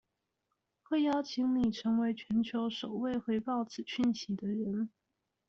[0.81, 4.89] 會邀請你成為全球首位回報此訊息的人